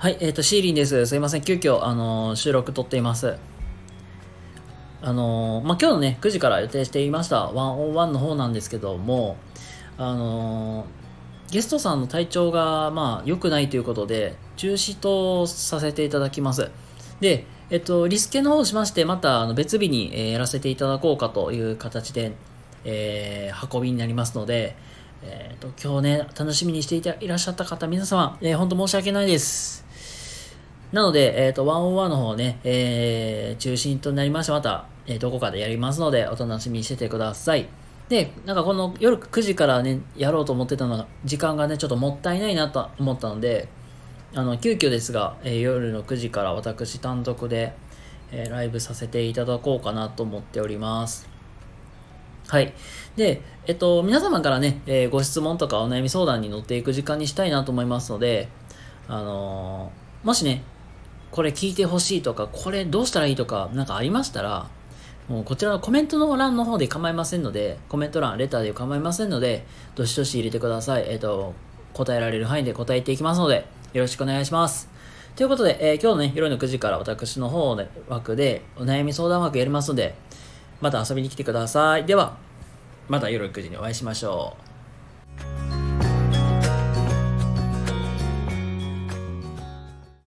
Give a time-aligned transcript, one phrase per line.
[0.00, 1.06] はい、えっ、ー、と、シーリンです。
[1.06, 3.36] すいません、急遽、あのー、収録撮っています。
[5.02, 9.38] あのー、まあ、今日のね、9時から予定していました、101の方なんですけども、
[9.96, 10.86] あの
[11.50, 16.70] ゲストさんの体調が、まあ、良くないということで、中止とさせていただきます。
[17.18, 22.34] で、えっと、リスケの方しまして、また、あの、別日に、えー、やらせていただこうかという形で、
[22.84, 24.76] えー、運びになりますので、
[25.24, 29.87] えっ、と、今日ね、楽しみにしていていらっしゃった方、皆様、えー、本当申し訳ないです。
[30.92, 37.68] なので、えっ、ー、と、101の方ね、えー、中心となりまして、また、えー、どこかでやりますので、お楽しみにしててください。
[38.08, 43.68] で、なんかこの夜9時からね、やろうと思ってたのが、時間がね、ちょっともったいないなと思ったので、
[44.34, 47.74] あの、急遽ですが、えー、夜の9時から私単独で、
[48.32, 51.28] えー、ライブさせていただこうかなと思っております。
[52.46, 52.72] はい。
[53.16, 58.48] で、えっと、皆様からね、えー、ご質問とかお悩み相談に乗っていく時間にしたいなと思いますので、
[59.06, 60.62] あのー、もしね、
[61.30, 64.68] これ聞いてほしいとか、これどうしたらいいとか、なんかありましたら、
[65.28, 71.04] もうこちらのコメントの欄の方で構いませんので、コメント欄、レターで構いませんので、どしどし入れてください。
[71.06, 71.54] えっ、ー、と、
[71.92, 74.88] 答えられる範囲で答えていきますので、よろしくお願いします。
[75.36, 80.14] ということで、えー、今日のね、夜の9時から私の方の枠でお悩み相談枠やりますので、
[80.80, 82.06] また遊びに来てください。
[82.06, 82.38] では、
[83.08, 84.67] また夜9時にお会いしましょう。